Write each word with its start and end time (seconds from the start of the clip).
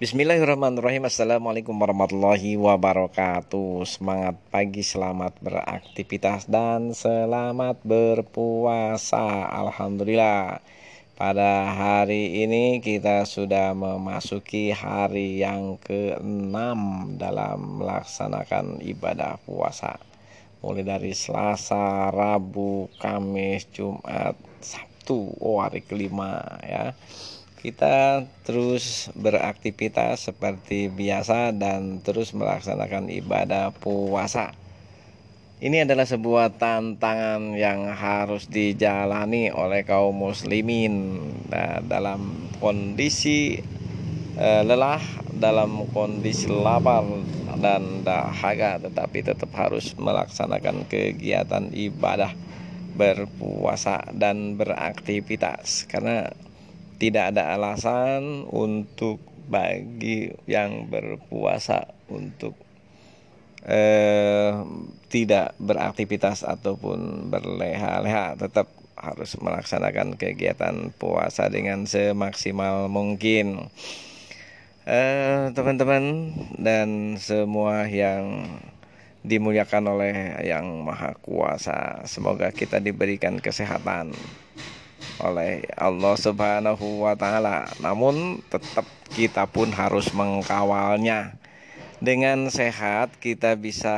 Bismillahirrahmanirrahim. 0.00 1.04
Assalamualaikum 1.04 1.76
warahmatullahi 1.76 2.56
wabarakatuh. 2.56 3.84
Semangat 3.84 4.40
pagi, 4.48 4.80
selamat 4.80 5.36
beraktivitas 5.44 6.48
dan 6.48 6.96
selamat 6.96 7.84
berpuasa. 7.84 9.44
Alhamdulillah. 9.52 10.64
Pada 11.20 11.76
hari 11.76 12.48
ini 12.48 12.80
kita 12.80 13.28
sudah 13.28 13.76
memasuki 13.76 14.72
hari 14.72 15.44
yang 15.44 15.76
ke-6 15.84 16.56
dalam 17.20 17.84
melaksanakan 17.84 18.80
ibadah 18.80 19.36
puasa. 19.44 20.00
Mulai 20.64 20.96
dari 20.96 21.12
Selasa, 21.12 22.08
Rabu, 22.08 22.88
Kamis, 22.96 23.68
Jumat, 23.68 24.32
Sabtu. 24.64 25.36
Oh 25.44 25.60
hari 25.60 25.84
kelima 25.84 26.40
ya 26.64 26.96
kita 27.60 28.24
terus 28.40 29.12
beraktivitas 29.12 30.32
seperti 30.32 30.88
biasa 30.88 31.52
dan 31.52 32.00
terus 32.00 32.32
melaksanakan 32.32 33.12
ibadah 33.12 33.76
puasa. 33.76 34.56
Ini 35.60 35.84
adalah 35.84 36.08
sebuah 36.08 36.56
tantangan 36.56 37.52
yang 37.52 37.92
harus 37.92 38.48
dijalani 38.48 39.52
oleh 39.52 39.84
kaum 39.84 40.16
muslimin 40.16 41.20
nah, 41.52 41.84
dalam 41.84 42.48
kondisi 42.64 43.60
eh, 44.40 44.62
lelah, 44.64 45.04
dalam 45.36 45.84
kondisi 45.92 46.48
lapar 46.48 47.04
dan 47.60 48.00
dahaga, 48.00 48.80
tetapi 48.88 49.20
tetap 49.20 49.52
harus 49.52 49.92
melaksanakan 50.00 50.88
kegiatan 50.88 51.68
ibadah 51.76 52.32
berpuasa 52.96 54.00
dan 54.16 54.56
beraktivitas 54.56 55.84
karena 55.84 56.32
tidak 57.00 57.32
ada 57.32 57.56
alasan 57.56 58.44
untuk 58.52 59.18
bagi 59.48 60.30
yang 60.44 60.86
berpuasa 60.86 61.90
untuk 62.12 62.54
eh, 63.64 64.52
tidak 65.08 65.56
beraktivitas 65.58 66.44
ataupun 66.44 67.32
berleha-leha 67.32 68.36
tetap 68.36 68.68
harus 69.00 69.32
melaksanakan 69.40 70.20
kegiatan 70.20 70.92
puasa 71.00 71.48
dengan 71.48 71.88
semaksimal 71.88 72.92
mungkin. 72.92 73.72
Eh, 74.84 75.50
teman-teman 75.56 76.04
eh, 76.04 76.60
dan 76.60 76.88
semua 77.16 77.88
yang 77.88 78.44
dimuliakan 79.20 79.84
oleh 79.92 80.40
yang 80.48 80.80
maha 80.80 81.12
kuasa 81.20 82.00
semoga 82.08 82.48
kita 82.56 82.80
diberikan 82.80 83.36
kesehatan 83.36 84.16
oleh 85.24 85.64
Allah 85.76 86.14
Subhanahu 86.16 87.04
wa 87.04 87.14
taala. 87.14 87.68
Namun 87.80 88.44
tetap 88.48 88.88
kita 89.12 89.46
pun 89.46 89.70
harus 89.72 90.10
mengkawalnya. 90.16 91.36
Dengan 92.00 92.48
sehat 92.48 93.20
kita 93.20 93.60
bisa 93.60 93.96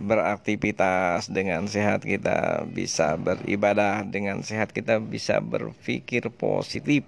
beraktivitas, 0.00 1.28
dengan 1.28 1.68
sehat 1.68 2.00
kita 2.00 2.64
bisa 2.64 3.20
beribadah, 3.20 4.08
dengan 4.08 4.40
sehat 4.40 4.72
kita 4.72 4.96
bisa 5.04 5.44
berpikir 5.44 6.32
positif 6.32 7.04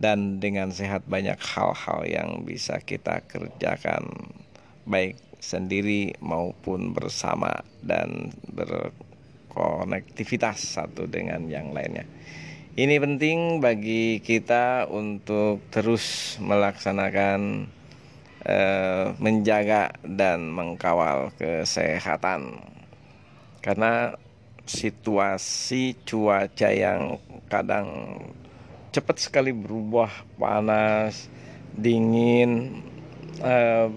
dan 0.00 0.40
dengan 0.40 0.72
sehat 0.72 1.04
banyak 1.04 1.36
hal-hal 1.36 2.00
yang 2.08 2.30
bisa 2.48 2.80
kita 2.80 3.24
kerjakan 3.28 4.32
baik 4.88 5.16
sendiri 5.40 6.16
maupun 6.20 6.92
bersama 6.96 7.64
dan 7.84 8.32
berkonektivitas 9.56 10.76
satu 10.76 11.08
dengan 11.08 11.48
yang 11.48 11.72
lainnya. 11.72 12.04
Ini 12.76 13.00
penting 13.00 13.64
bagi 13.64 14.20
kita 14.20 14.84
untuk 14.92 15.64
terus 15.72 16.36
melaksanakan 16.44 17.64
eh, 18.44 19.06
menjaga 19.16 19.96
dan 20.04 20.52
mengkawal 20.52 21.32
kesehatan. 21.40 22.60
Karena 23.64 24.12
situasi 24.68 25.96
cuaca 26.04 26.68
yang 26.68 27.16
kadang 27.48 28.20
cepat 28.92 29.24
sekali 29.24 29.56
berubah 29.56 30.12
panas, 30.36 31.32
dingin 31.72 32.84
eh, 33.40 33.88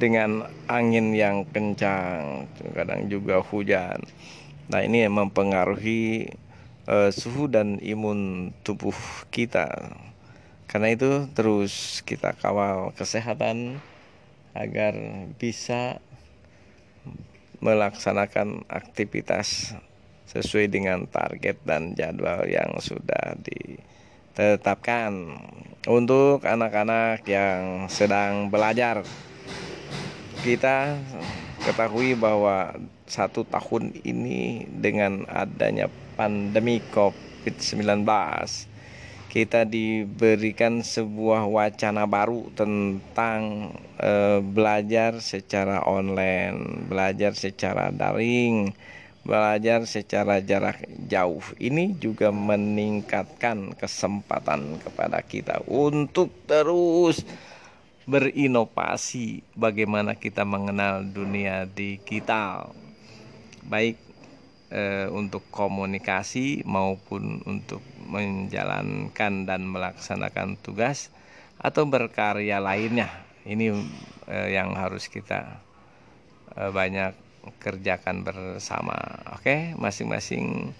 dengan 0.00 0.48
angin 0.64 1.12
yang 1.12 1.44
kencang, 1.44 2.48
kadang 2.72 3.12
juga 3.12 3.44
hujan. 3.44 4.00
Nah, 4.72 4.80
ini 4.80 5.04
mempengaruhi 5.04 6.32
uh, 6.88 7.12
suhu 7.12 7.52
dan 7.52 7.76
imun 7.84 8.50
tubuh 8.64 8.96
kita. 9.28 9.92
Karena 10.70 10.94
itu 10.94 11.28
terus 11.36 12.00
kita 12.06 12.32
kawal 12.38 12.96
kesehatan 12.96 13.82
agar 14.56 14.94
bisa 15.36 16.00
melaksanakan 17.60 18.64
aktivitas 18.72 19.76
sesuai 20.30 20.70
dengan 20.70 21.04
target 21.10 21.58
dan 21.66 21.92
jadwal 21.98 22.46
yang 22.46 22.78
sudah 22.78 23.36
ditetapkan. 23.42 25.36
Untuk 25.90 26.46
anak-anak 26.46 27.26
yang 27.26 27.90
sedang 27.90 28.52
belajar, 28.52 29.02
kita 30.40 30.96
ketahui 31.68 32.16
bahwa 32.16 32.72
satu 33.04 33.44
tahun 33.44 33.92
ini 34.00 34.64
dengan 34.72 35.28
adanya 35.28 35.92
pandemi 36.16 36.80
COVID-19 36.96 38.08
kita 39.30 39.62
diberikan 39.62 40.82
sebuah 40.82 41.46
wacana 41.46 42.02
baru 42.08 42.50
tentang 42.58 43.70
e, 43.94 44.42
belajar 44.42 45.22
secara 45.22 45.86
online, 45.86 46.90
belajar 46.90 47.38
secara 47.38 47.94
daring, 47.94 48.74
belajar 49.22 49.86
secara 49.86 50.42
jarak 50.42 50.82
jauh. 51.06 51.44
Ini 51.62 51.94
juga 52.02 52.34
meningkatkan 52.34 53.78
kesempatan 53.78 54.82
kepada 54.82 55.22
kita 55.22 55.62
untuk 55.70 56.34
terus 56.50 57.22
berinovasi 58.10 59.46
bagaimana 59.54 60.18
kita 60.18 60.42
mengenal 60.42 61.06
dunia 61.06 61.64
digital. 61.70 62.74
Baik 63.62 63.94
e, 64.74 65.06
untuk 65.14 65.46
komunikasi 65.54 66.66
maupun 66.66 67.46
untuk 67.46 67.78
menjalankan 68.10 69.46
dan 69.46 69.62
melaksanakan 69.70 70.58
tugas 70.58 71.14
atau 71.62 71.86
berkarya 71.86 72.58
lainnya. 72.58 73.08
Ini 73.46 73.78
e, 74.26 74.38
yang 74.58 74.74
harus 74.74 75.06
kita 75.06 75.62
e, 76.58 76.66
banyak 76.74 77.14
kerjakan 77.62 78.26
bersama. 78.26 78.98
Oke, 79.38 79.72
masing-masing 79.78 80.74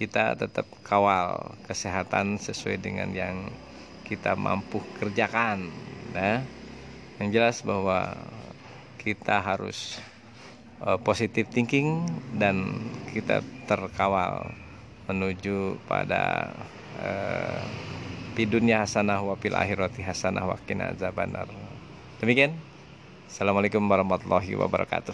kita 0.00 0.32
tetap 0.32 0.64
kawal 0.80 1.54
kesehatan 1.68 2.40
sesuai 2.40 2.80
dengan 2.80 3.12
yang 3.12 3.52
kita 4.08 4.32
mampu 4.34 4.80
kerjakan. 4.98 5.68
Nah, 6.10 6.42
yang 7.20 7.28
jelas 7.36 7.60
bahwa 7.60 8.16
kita 8.96 9.44
harus 9.44 10.00
uh, 10.80 10.96
positive 10.96 11.52
thinking 11.52 12.08
dan 12.40 12.80
kita 13.12 13.44
terkawal 13.68 14.48
menuju 15.04 15.76
pada 15.84 16.52
uh, 17.04 17.60
hasanah 18.40 19.20
wa 19.20 19.36
fil 19.36 19.52
akhirati 19.52 20.00
hasanah 20.00 20.48
wa 20.48 20.56
qina 20.64 20.96
azabannar. 20.96 21.44
Demikian. 22.24 22.56
Assalamualaikum 23.28 23.84
warahmatullahi 23.84 24.56
wabarakatuh. 24.56 25.12